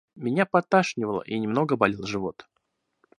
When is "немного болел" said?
1.37-2.07